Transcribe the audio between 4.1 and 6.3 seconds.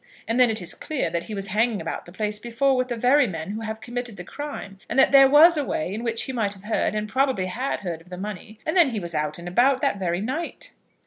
the crime; and that there was a way in which